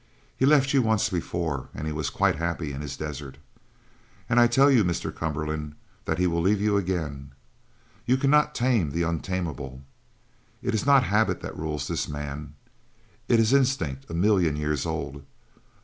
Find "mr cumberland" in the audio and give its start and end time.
4.83-5.75